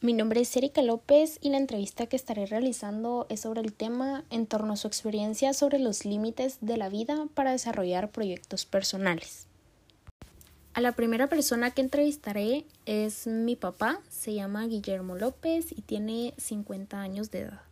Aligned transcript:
Mi 0.00 0.12
nombre 0.12 0.42
es 0.42 0.56
Erika 0.56 0.80
López 0.80 1.38
y 1.40 1.50
la 1.50 1.56
entrevista 1.56 2.06
que 2.06 2.14
estaré 2.14 2.46
realizando 2.46 3.26
es 3.30 3.40
sobre 3.40 3.62
el 3.62 3.72
tema 3.72 4.22
en 4.30 4.46
torno 4.46 4.74
a 4.74 4.76
su 4.76 4.86
experiencia 4.86 5.52
sobre 5.54 5.80
los 5.80 6.04
límites 6.04 6.58
de 6.60 6.76
la 6.76 6.88
vida 6.88 7.26
para 7.34 7.50
desarrollar 7.50 8.08
proyectos 8.10 8.64
personales. 8.64 9.48
A 10.74 10.80
la 10.80 10.92
primera 10.92 11.26
persona 11.26 11.72
que 11.72 11.80
entrevistaré 11.80 12.64
es 12.86 13.26
mi 13.26 13.56
papá, 13.56 13.98
se 14.08 14.34
llama 14.34 14.68
Guillermo 14.68 15.16
López 15.16 15.72
y 15.72 15.82
tiene 15.82 16.32
50 16.36 17.00
años 17.00 17.32
de 17.32 17.40
edad. 17.40 17.62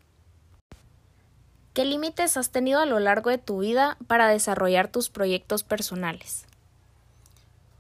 ¿Qué 1.75 1.85
límites 1.85 2.37
has 2.37 2.51
tenido 2.51 2.81
a 2.81 2.87
lo 2.87 2.99
largo 2.99 3.31
de 3.31 3.39
tu 3.39 3.61
vida 3.61 3.99
para 4.09 4.29
desarrollar 4.29 4.89
tus 4.89 5.11
proyectos 5.11 5.63
personales? 5.63 6.45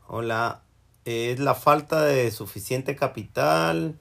Hola, 0.06 0.62
es 1.04 1.40
la 1.40 1.56
falta 1.56 2.04
de 2.04 2.30
suficiente 2.30 2.94
capital, 2.94 3.96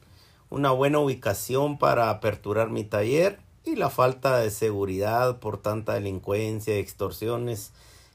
una 0.56 0.72
buena 0.72 1.00
ubicación 1.00 1.78
para 1.78 2.10
aperturar 2.10 2.70
mi 2.70 2.86
taller 2.86 3.40
y 3.66 3.76
la 3.76 3.90
falta 3.90 4.38
de 4.38 4.50
seguridad 4.50 5.40
por 5.40 5.58
tanta 5.58 5.96
delincuencia 5.96 6.78
y 6.78 6.80
extorsiones 6.80 7.74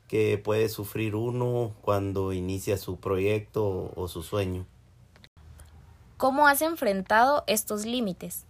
que 0.08 0.38
puede 0.38 0.70
sufrir 0.70 1.16
uno 1.16 1.74
cuando 1.82 2.32
inicia 2.32 2.78
su 2.78 2.96
proyecto 2.96 3.92
o 3.94 4.08
su 4.08 4.22
sueño. 4.22 4.64
¿Cómo 6.16 6.46
has 6.46 6.62
enfrentado 6.62 7.44
estos 7.46 7.84
límites? 7.84 8.46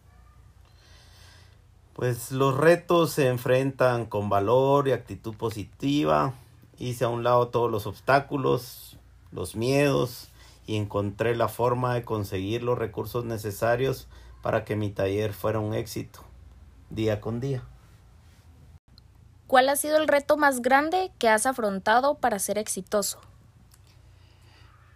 Pues 1.92 2.30
los 2.30 2.56
retos 2.56 3.10
se 3.10 3.26
enfrentan 3.26 4.06
con 4.06 4.28
valor 4.28 4.86
y 4.86 4.92
actitud 4.92 5.34
positiva. 5.34 6.32
Hice 6.78 7.06
a 7.06 7.08
un 7.08 7.24
lado 7.24 7.48
todos 7.48 7.68
los 7.68 7.88
obstáculos, 7.88 8.96
los 9.32 9.56
miedos 9.56 10.29
y 10.66 10.76
encontré 10.76 11.34
la 11.34 11.48
forma 11.48 11.94
de 11.94 12.04
conseguir 12.04 12.62
los 12.62 12.78
recursos 12.78 13.24
necesarios 13.24 14.08
para 14.42 14.64
que 14.64 14.76
mi 14.76 14.90
taller 14.90 15.32
fuera 15.32 15.58
un 15.58 15.74
éxito 15.74 16.20
día 16.90 17.20
con 17.20 17.40
día. 17.40 17.62
¿Cuál 19.46 19.68
ha 19.68 19.76
sido 19.76 19.96
el 19.96 20.06
reto 20.06 20.36
más 20.36 20.62
grande 20.62 21.10
que 21.18 21.28
has 21.28 21.44
afrontado 21.46 22.14
para 22.14 22.38
ser 22.38 22.58
exitoso? 22.58 23.20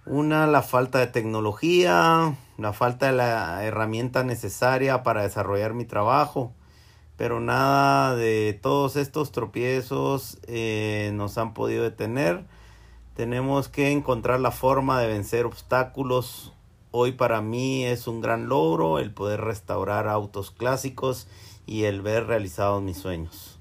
Una, 0.06 0.46
la 0.46 0.62
falta 0.62 0.98
de 0.98 1.06
tecnología, 1.06 2.36
la 2.58 2.72
falta 2.72 3.06
de 3.06 3.12
la 3.12 3.64
herramienta 3.64 4.22
necesaria 4.22 5.02
para 5.02 5.22
desarrollar 5.22 5.74
mi 5.74 5.86
trabajo, 5.86 6.52
pero 7.16 7.40
nada 7.40 8.14
de 8.14 8.58
todos 8.60 8.96
estos 8.96 9.32
tropiezos 9.32 10.38
eh, 10.46 11.10
nos 11.14 11.38
han 11.38 11.54
podido 11.54 11.82
detener 11.82 12.44
tenemos 13.14 13.68
que 13.68 13.92
encontrar 13.92 14.40
la 14.40 14.50
forma 14.50 15.00
de 15.00 15.06
vencer 15.06 15.46
obstáculos. 15.46 16.52
Hoy 16.90 17.12
para 17.12 17.40
mí 17.40 17.84
es 17.84 18.06
un 18.06 18.20
gran 18.20 18.48
logro 18.48 18.98
el 18.98 19.12
poder 19.12 19.40
restaurar 19.40 20.08
autos 20.08 20.50
clásicos 20.50 21.28
y 21.66 21.84
el 21.84 22.02
ver 22.02 22.26
realizados 22.26 22.82
mis 22.82 22.98
sueños. 22.98 23.58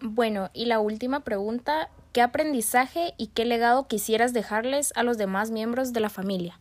Bueno, 0.00 0.50
y 0.52 0.66
la 0.66 0.80
última 0.80 1.20
pregunta, 1.20 1.90
¿qué 2.12 2.22
aprendizaje 2.22 3.14
y 3.16 3.28
qué 3.28 3.44
legado 3.44 3.86
quisieras 3.86 4.32
dejarles 4.32 4.92
a 4.96 5.02
los 5.02 5.16
demás 5.16 5.50
miembros 5.50 5.92
de 5.92 6.00
la 6.00 6.10
familia? 6.10 6.60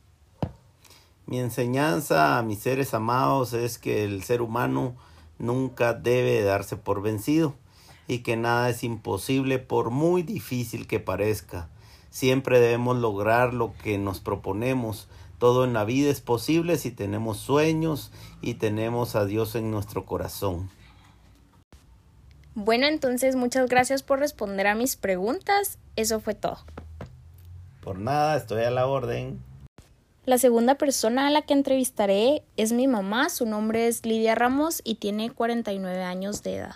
Mi 1.26 1.40
enseñanza 1.40 2.38
a 2.38 2.44
mis 2.44 2.60
seres 2.60 2.94
amados 2.94 3.54
es 3.54 3.78
que 3.78 4.06
el 4.06 4.24
ser 4.24 4.42
humano 4.42 4.96
nunca 5.40 5.94
debe 5.94 6.42
darse 6.42 6.78
por 6.78 7.02
vencido 7.02 7.56
y 8.08 8.20
que 8.20 8.38
nada 8.38 8.70
es 8.70 8.84
imposible 8.84 9.60
por 9.60 9.90
muy 9.90 10.24
difícil 10.24 10.88
que 10.88 11.00
parezca. 11.00 11.70
Siempre 12.10 12.60
debemos 12.60 12.98
lograr 12.98 13.54
lo 13.54 13.74
que 13.84 13.98
nos 13.98 14.20
proponemos. 14.20 15.08
Todo 15.40 15.66
en 15.66 15.74
la 15.74 15.86
vida 15.86 16.10
es 16.10 16.22
posible 16.22 16.78
si 16.78 16.90
tenemos 16.90 17.38
sueños 17.38 18.12
y 18.42 18.56
tenemos 18.56 19.16
a 19.16 19.26
Dios 19.26 19.56
en 19.56 19.70
nuestro 19.70 20.06
corazón. 20.06 20.70
Bueno, 22.56 22.88
entonces 22.88 23.36
muchas 23.36 23.70
gracias 23.70 24.02
por 24.02 24.18
responder 24.20 24.66
a 24.66 24.74
mis 24.74 24.96
preguntas. 24.96 25.78
Eso 25.96 26.20
fue 26.20 26.34
todo. 26.34 26.58
Por 27.82 28.00
nada, 28.00 28.36
estoy 28.36 28.64
a 28.64 28.72
la 28.72 28.88
orden. 28.88 29.40
La 30.26 30.40
segunda 30.40 30.76
persona 30.76 31.28
a 31.28 31.30
la 31.30 31.44
que 31.44 31.54
entrevistaré 31.54 32.44
es 32.58 32.74
mi 32.74 32.88
mamá. 32.88 33.30
Su 33.30 33.46
nombre 33.46 33.88
es 33.88 34.06
Lidia 34.06 34.34
Ramos 34.34 34.82
y 34.84 34.96
tiene 34.96 35.30
49 35.30 36.04
años 36.04 36.42
de 36.42 36.56
edad. 36.56 36.76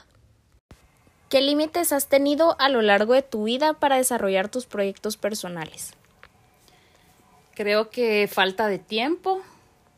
¿Qué 1.32 1.40
límites 1.40 1.94
has 1.94 2.10
tenido 2.10 2.58
a 2.60 2.68
lo 2.68 2.82
largo 2.82 3.14
de 3.14 3.22
tu 3.22 3.46
vida 3.46 3.72
para 3.72 3.96
desarrollar 3.96 4.50
tus 4.50 4.66
proyectos 4.66 5.16
personales? 5.16 5.94
Creo 7.56 7.90
que 7.90 8.28
falta 8.28 8.68
de 8.68 8.80
tiempo, 8.80 9.42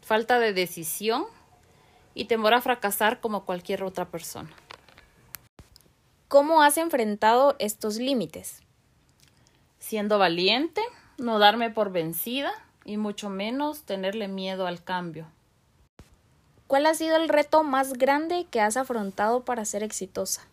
falta 0.03 0.37
de 0.37 0.53
decisión 0.53 1.25
y 2.13 2.25
temor 2.25 2.53
a 2.53 2.61
fracasar 2.61 3.19
como 3.19 3.45
cualquier 3.45 3.83
otra 3.83 4.05
persona. 4.05 4.51
¿Cómo 6.27 6.61
has 6.61 6.77
enfrentado 6.77 7.55
estos 7.57 7.97
límites? 7.97 8.61
Siendo 9.79 10.19
valiente, 10.19 10.83
no 11.17 11.39
darme 11.39 11.71
por 11.71 11.91
vencida 11.91 12.51
y 12.85 12.97
mucho 12.97 13.31
menos 13.31 13.81
tenerle 13.81 14.27
miedo 14.27 14.67
al 14.67 14.83
cambio. 14.83 15.25
¿Cuál 16.67 16.85
ha 16.85 16.93
sido 16.93 17.15
el 17.15 17.27
reto 17.27 17.63
más 17.63 17.93
grande 17.93 18.45
que 18.51 18.61
has 18.61 18.77
afrontado 18.77 19.43
para 19.43 19.65
ser 19.65 19.81
exitosa? 19.81 20.47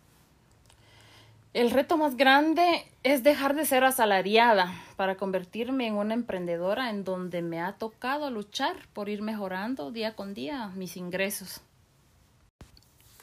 El 1.53 1.69
reto 1.69 1.97
más 1.97 2.15
grande 2.15 2.85
es 3.03 3.23
dejar 3.23 3.55
de 3.55 3.65
ser 3.65 3.83
asalariada 3.83 4.73
para 4.95 5.17
convertirme 5.17 5.85
en 5.85 5.95
una 5.95 6.13
emprendedora 6.13 6.89
en 6.89 7.03
donde 7.03 7.41
me 7.41 7.59
ha 7.59 7.73
tocado 7.73 8.31
luchar 8.31 8.87
por 8.93 9.09
ir 9.09 9.21
mejorando 9.21 9.91
día 9.91 10.15
con 10.15 10.33
día 10.33 10.67
mis 10.75 10.95
ingresos. 10.95 11.59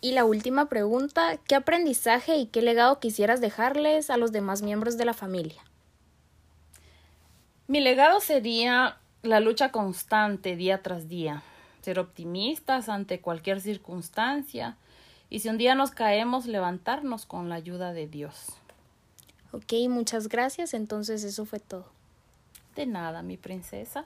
Y 0.03 0.13
la 0.13 0.27
última 0.27 0.69
pregunta, 0.69 1.39
¿qué 1.49 1.55
aprendizaje 1.55 2.37
y 2.37 2.47
qué 2.47 2.61
legado 2.61 3.01
quisieras 3.01 3.41
dejarles 3.41 4.11
a 4.11 4.19
los 4.19 4.31
demás 4.31 4.61
miembros 4.61 4.99
de 4.99 5.07
la 5.07 5.15
familia? 5.15 5.63
Mi 7.67 7.81
legado 7.81 8.21
sería 8.21 8.99
la 9.23 9.41
lucha 9.41 9.73
constante 9.73 10.55
día 10.55 10.83
tras 10.83 11.09
día, 11.09 11.43
ser 11.81 11.99
optimistas 11.99 12.91
ante 12.91 13.21
cualquier 13.21 13.63
circunstancia, 13.63 14.77
y 15.31 15.41
si 15.41 15.49
un 15.49 15.59
día 15.59 15.75
nos 15.75 15.91
caemos, 15.91 16.47
levantarnos 16.47 17.27
con 17.27 17.49
la 17.49 17.57
ayuda 17.57 17.93
de 17.93 18.07
Dios. 18.07 18.53
Ok, 19.53 19.73
muchas 19.89 20.29
gracias. 20.29 20.75
Entonces 20.75 21.25
eso 21.25 21.45
fue 21.45 21.61
todo. 21.61 21.87
De 22.77 22.87
nada, 22.87 23.23
mi 23.23 23.37
princesa. 23.37 24.05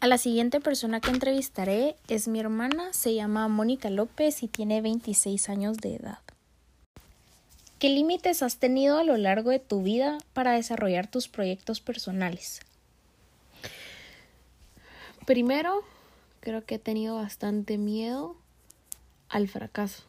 A 0.00 0.06
la 0.06 0.16
siguiente 0.16 0.60
persona 0.60 1.00
que 1.00 1.10
entrevistaré 1.10 1.96
es 2.06 2.28
mi 2.28 2.38
hermana, 2.38 2.92
se 2.92 3.14
llama 3.14 3.48
Mónica 3.48 3.90
López 3.90 4.42
y 4.44 4.48
tiene 4.48 4.80
26 4.80 5.48
años 5.48 5.78
de 5.78 5.96
edad. 5.96 6.20
¿Qué 7.80 7.88
límites 7.88 8.42
has 8.42 8.58
tenido 8.58 8.98
a 8.98 9.04
lo 9.04 9.16
largo 9.16 9.50
de 9.50 9.58
tu 9.58 9.82
vida 9.82 10.18
para 10.34 10.52
desarrollar 10.52 11.08
tus 11.08 11.28
proyectos 11.28 11.80
personales? 11.80 12.60
Primero, 15.26 15.82
creo 16.40 16.64
que 16.64 16.76
he 16.76 16.78
tenido 16.78 17.16
bastante 17.16 17.76
miedo 17.76 18.36
al 19.28 19.48
fracaso. 19.48 20.04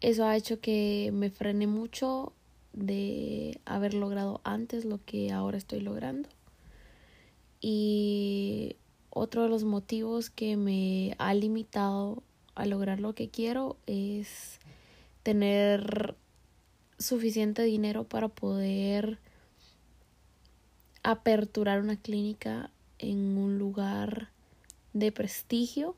Eso 0.00 0.26
ha 0.26 0.36
hecho 0.36 0.60
que 0.60 1.10
me 1.12 1.30
frene 1.30 1.66
mucho 1.66 2.32
de 2.72 3.60
haber 3.64 3.94
logrado 3.94 4.40
antes 4.44 4.84
lo 4.84 5.04
que 5.04 5.32
ahora 5.32 5.58
estoy 5.58 5.80
logrando. 5.80 6.28
Y 7.60 8.76
otro 9.10 9.42
de 9.42 9.48
los 9.48 9.64
motivos 9.64 10.30
que 10.30 10.56
me 10.56 11.16
ha 11.18 11.34
limitado 11.34 12.22
a 12.54 12.66
lograr 12.66 13.00
lo 13.00 13.14
que 13.14 13.28
quiero 13.28 13.76
es 13.86 14.60
tener 15.22 16.14
suficiente 16.98 17.62
dinero 17.62 18.04
para 18.04 18.28
poder 18.28 19.18
aperturar 21.02 21.80
una 21.80 21.96
clínica 21.96 22.70
en 22.98 23.36
un 23.36 23.58
lugar 23.58 24.30
de 24.92 25.12
prestigio 25.12 25.96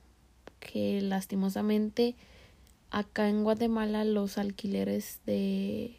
que 0.60 1.00
lastimosamente 1.00 2.14
acá 2.90 3.28
en 3.28 3.42
Guatemala 3.42 4.04
los 4.04 4.38
alquileres 4.38 5.20
de 5.26 5.98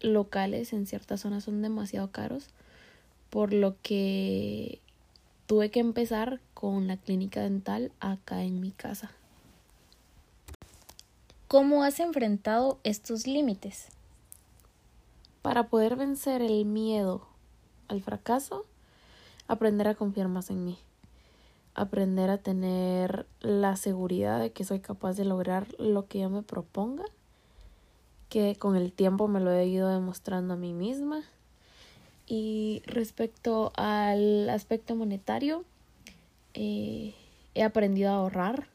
locales 0.00 0.72
en 0.72 0.86
ciertas 0.86 1.20
zonas 1.20 1.44
son 1.44 1.62
demasiado 1.62 2.10
caros, 2.10 2.48
por 3.30 3.52
lo 3.52 3.76
que 3.82 4.80
tuve 5.46 5.70
que 5.70 5.80
empezar 5.80 6.40
con 6.54 6.86
la 6.88 6.96
clínica 6.96 7.40
dental 7.40 7.92
acá 8.00 8.42
en 8.42 8.60
mi 8.60 8.72
casa. 8.72 9.12
¿Cómo 11.48 11.84
has 11.84 12.00
enfrentado 12.00 12.80
estos 12.82 13.26
límites? 13.26 13.88
Para 15.42 15.68
poder 15.68 15.96
vencer 15.96 16.40
el 16.42 16.64
miedo 16.64 17.26
al 17.88 18.00
fracaso, 18.00 18.64
aprender 19.48 19.86
a 19.88 19.94
confiar 19.94 20.28
más 20.28 20.50
en 20.50 20.64
mí 20.64 20.78
aprender 21.74 22.30
a 22.30 22.38
tener 22.38 23.26
la 23.40 23.76
seguridad 23.76 24.40
de 24.40 24.52
que 24.52 24.64
soy 24.64 24.80
capaz 24.80 25.14
de 25.14 25.24
lograr 25.24 25.66
lo 25.78 26.06
que 26.06 26.20
yo 26.20 26.30
me 26.30 26.42
proponga, 26.42 27.04
que 28.28 28.56
con 28.56 28.76
el 28.76 28.92
tiempo 28.92 29.28
me 29.28 29.40
lo 29.40 29.52
he 29.52 29.66
ido 29.66 29.88
demostrando 29.88 30.54
a 30.54 30.56
mí 30.56 30.72
misma. 30.72 31.22
Y 32.26 32.82
respecto 32.86 33.72
al 33.76 34.48
aspecto 34.48 34.94
monetario, 34.94 35.64
eh, 36.54 37.14
he 37.54 37.62
aprendido 37.62 38.10
a 38.10 38.16
ahorrar 38.16 38.68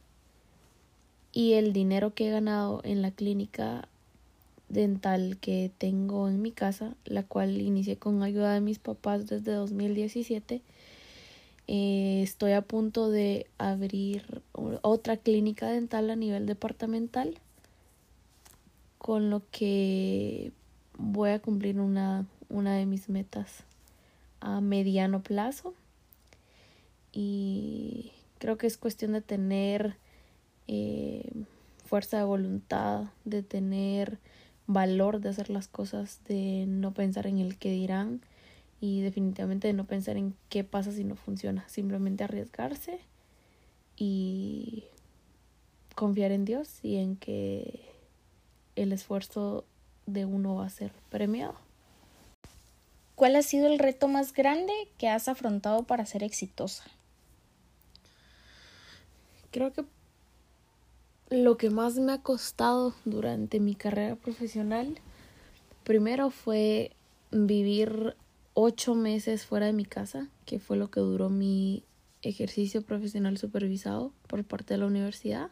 y 1.32 1.54
el 1.54 1.74
dinero 1.74 2.14
que 2.14 2.28
he 2.28 2.32
ganado 2.32 2.82
en 2.84 3.02
la 3.02 3.12
clínica 3.12 3.88
dental 4.70 5.38
que 5.40 5.72
tengo 5.78 6.28
en 6.28 6.42
mi 6.42 6.52
casa, 6.52 6.96
la 7.06 7.24
cual 7.24 7.62
inicié 7.62 7.98
con 7.98 8.24
ayuda 8.24 8.54
de 8.54 8.62
mis 8.62 8.80
papás 8.80 9.28
desde 9.28 9.54
2017. 9.54 10.62
Eh, 11.68 12.22
estoy 12.24 12.54
a 12.54 12.62
punto 12.62 13.10
de 13.10 13.48
abrir 13.58 14.42
otra 14.54 15.18
clínica 15.18 15.68
dental 15.68 16.10
a 16.10 16.16
nivel 16.16 16.46
departamental, 16.46 17.40
con 18.98 19.30
lo 19.30 19.44
que 19.52 20.52
voy 20.98 21.32
a 21.32 21.40
cumplir 21.40 21.80
una, 21.80 22.26
una 22.50 22.76
de 22.76 22.86
mis 22.86 23.10
metas 23.10 23.64
a 24.40 24.62
mediano 24.62 25.22
plazo. 25.22 25.74
Y 27.12 28.12
creo 28.40 28.58
que 28.58 28.68
es 28.68 28.78
cuestión 28.78 29.14
de 29.14 29.22
tener 29.22 29.98
eh, 30.68 31.30
fuerza 31.86 32.18
de 32.18 32.24
voluntad, 32.24 33.06
de 33.26 33.44
tener 33.44 34.20
valor 34.68 35.20
de 35.20 35.30
hacer 35.30 35.50
las 35.50 35.68
cosas, 35.68 36.20
de 36.28 36.66
no 36.68 36.94
pensar 36.94 37.28
en 37.28 37.40
el 37.40 37.58
que 37.58 37.72
dirán 37.72 38.22
y 38.80 39.02
definitivamente 39.02 39.68
de 39.68 39.74
no 39.74 39.86
pensar 39.86 40.18
en 40.18 40.36
qué 40.50 40.64
pasa 40.64 40.92
si 40.92 41.04
no 41.04 41.16
funciona, 41.16 41.68
simplemente 41.68 42.24
arriesgarse 42.24 43.00
y 43.96 44.86
confiar 45.96 46.32
en 46.32 46.46
Dios 46.46 46.80
y 46.84 46.98
en 46.98 47.16
que 47.16 47.82
el 48.76 48.94
esfuerzo 48.94 49.66
de 50.06 50.26
uno 50.26 50.56
va 50.56 50.68
a 50.68 50.70
ser 50.70 50.92
premiado. 51.10 51.56
¿Cuál 53.16 53.36
ha 53.36 53.42
sido 53.42 53.66
el 53.66 53.80
reto 53.80 54.08
más 54.08 54.32
grande 54.32 54.72
que 55.00 55.10
has 55.10 55.28
afrontado 55.28 55.84
para 55.84 56.06
ser 56.06 56.24
exitosa? 56.24 56.84
Creo 59.50 59.74
que 59.74 59.86
lo 61.30 61.58
que 61.58 61.72
más 61.72 61.96
me 61.96 62.14
ha 62.14 62.22
costado 62.22 62.94
durante 63.06 63.60
mi 63.60 63.74
carrera 63.74 64.16
profesional, 64.16 65.00
primero 65.84 66.30
fue 66.30 66.92
vivir 67.32 68.16
ocho 68.60 68.96
meses 68.96 69.46
fuera 69.46 69.68
de 69.68 69.74
mi 69.74 69.86
casa, 69.86 70.30
que 70.46 70.60
fue 70.60 70.78
lo 70.78 70.90
que 70.90 71.00
duró 71.00 71.30
mi 71.30 71.84
ejercicio 72.24 72.82
profesional 72.82 73.38
supervisado 73.38 74.12
por 74.26 74.44
parte 74.44 74.74
de 74.74 74.80
la 74.80 74.88
universidad, 74.88 75.52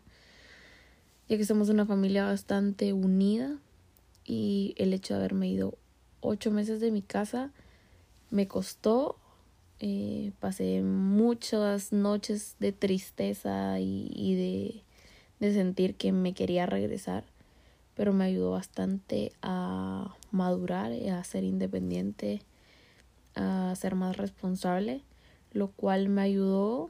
ya 1.30 1.38
que 1.38 1.46
somos 1.46 1.70
una 1.70 1.86
familia 1.86 2.26
bastante 2.26 2.94
unida 2.94 3.58
y 4.24 4.74
el 4.78 4.94
hecho 4.94 5.14
de 5.14 5.20
haberme 5.20 5.50
ido 5.50 5.78
ocho 6.22 6.50
meses 6.50 6.80
de 6.80 6.92
mi 6.92 7.02
casa 7.02 7.52
me 8.32 8.48
costó. 8.48 9.18
Eh, 9.80 10.32
pasé 10.40 10.82
muchas 10.82 11.92
noches 11.92 12.56
de 12.60 12.72
tristeza 12.72 13.80
y 13.80 14.36
de 14.36 14.86
de 15.40 15.54
sentir 15.54 15.96
que 15.96 16.12
me 16.12 16.34
quería 16.34 16.66
regresar, 16.66 17.24
pero 17.96 18.14
me 18.14 18.26
ayudó 18.26 18.52
bastante 18.52 19.34
a 19.42 20.16
madurar, 20.32 20.92
a 20.92 21.24
ser 21.24 21.44
independiente, 21.44 22.42
a 23.36 23.74
ser 23.76 23.96
más 23.96 24.18
responsable, 24.18 25.02
lo 25.52 25.70
cual 25.70 26.10
me 26.10 26.22
ayudó 26.22 26.90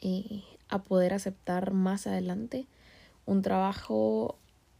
eh, 0.00 0.42
a 0.68 0.82
poder 0.82 1.14
aceptar 1.14 1.72
más 1.72 2.06
adelante 2.06 2.66
un 3.26 3.42
trabajo 3.42 4.36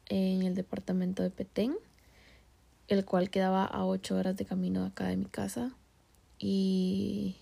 en 0.06 0.42
el 0.42 0.54
departamento 0.54 1.22
de 1.22 1.30
Petén, 1.30 1.76
el 2.88 3.04
cual 3.04 3.30
quedaba 3.30 3.64
a 3.64 3.84
ocho 3.84 4.16
horas 4.16 4.36
de 4.36 4.44
camino 4.44 4.82
de 4.82 4.88
acá 4.88 5.06
de 5.06 5.16
mi 5.16 5.26
casa 5.26 5.72
y 6.38 7.36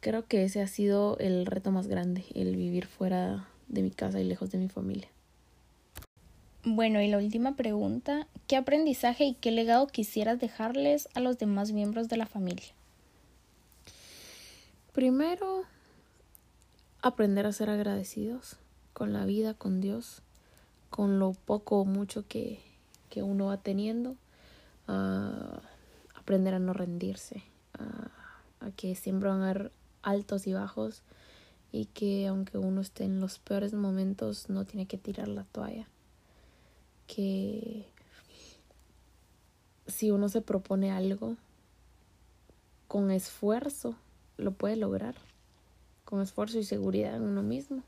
creo 0.00 0.26
que 0.26 0.44
ese 0.44 0.62
ha 0.62 0.66
sido 0.66 1.18
el 1.18 1.46
reto 1.46 1.70
más 1.70 1.86
grande, 1.86 2.24
el 2.34 2.56
vivir 2.56 2.86
fuera 2.86 3.48
de 3.68 3.82
mi 3.82 3.90
casa 3.90 4.20
y 4.20 4.24
lejos 4.24 4.50
de 4.50 4.58
mi 4.58 4.68
familia. 4.68 5.08
Bueno, 6.64 7.00
y 7.00 7.06
la 7.06 7.18
última 7.18 7.54
pregunta, 7.54 8.26
¿qué 8.48 8.56
aprendizaje 8.56 9.24
y 9.24 9.34
qué 9.34 9.52
legado 9.52 9.86
quisieras 9.86 10.40
dejarles 10.40 11.08
a 11.14 11.20
los 11.20 11.38
demás 11.38 11.70
miembros 11.70 12.08
de 12.08 12.16
la 12.16 12.26
familia? 12.26 12.74
Primero, 14.92 15.62
aprender 17.00 17.46
a 17.46 17.52
ser 17.52 17.70
agradecidos 17.70 18.56
con 18.92 19.12
la 19.12 19.24
vida, 19.24 19.54
con 19.54 19.80
Dios, 19.80 20.20
con 20.90 21.20
lo 21.20 21.32
poco 21.32 21.80
o 21.80 21.84
mucho 21.84 22.26
que, 22.26 22.58
que 23.08 23.22
uno 23.22 23.46
va 23.46 23.58
teniendo, 23.58 24.16
aprender 26.16 26.54
a 26.54 26.58
no 26.58 26.72
rendirse, 26.72 27.44
a, 27.74 28.66
a 28.66 28.70
que 28.72 28.96
siempre 28.96 29.28
van 29.28 29.42
a 29.42 29.50
haber 29.50 29.70
altos 30.02 30.48
y 30.48 30.54
bajos 30.54 31.02
y 31.70 31.84
que 31.84 32.26
aunque 32.26 32.58
uno 32.58 32.80
esté 32.80 33.04
en 33.04 33.20
los 33.20 33.38
peores 33.38 33.74
momentos 33.74 34.50
no 34.50 34.64
tiene 34.64 34.86
que 34.86 34.98
tirar 34.98 35.28
la 35.28 35.44
toalla. 35.44 35.86
Que 37.08 37.84
si 39.88 40.12
uno 40.12 40.28
se 40.28 40.40
propone 40.40 40.92
algo 40.92 41.36
con 42.86 43.10
esfuerzo, 43.10 43.96
lo 44.36 44.52
puede 44.52 44.76
lograr. 44.76 45.16
Con 46.04 46.20
esfuerzo 46.20 46.58
y 46.60 46.64
seguridad 46.64 47.16
en 47.16 47.22
uno 47.22 47.42
mismo. 47.42 47.82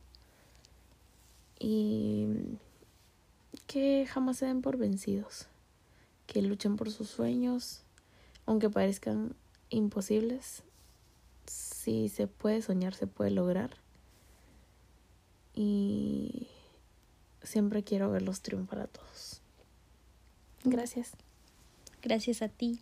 Y 1.60 2.26
que 3.68 4.06
jamás 4.06 4.38
se 4.38 4.46
den 4.46 4.62
por 4.62 4.76
vencidos. 4.76 5.46
Que 6.26 6.42
luchen 6.42 6.76
por 6.76 6.90
sus 6.90 7.08
sueños, 7.08 7.82
aunque 8.46 8.68
parezcan 8.68 9.36
imposibles, 9.68 10.64
si 11.46 12.08
se 12.08 12.26
puede 12.26 12.62
soñar, 12.62 12.94
se 12.94 13.06
puede 13.06 13.30
lograr. 13.30 13.76
Y 15.54 16.48
siempre 17.42 17.82
quiero 17.82 18.10
verlos 18.10 18.40
triunfar 18.40 18.80
a 18.80 18.86
todos. 18.86 19.42
Gracias. 20.64 21.12
Gracias 22.02 22.42
a 22.42 22.48
ti. 22.48 22.80